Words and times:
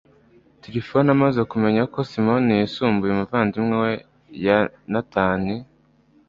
tirifoni 0.61 1.09
amaze 1.15 1.41
kumenya 1.51 1.81
ko 1.93 1.99
simoni 2.09 2.51
yasimbuye 2.61 3.11
umuvandimwe 3.13 3.75
we 3.83 3.91
yonatani 4.45 5.55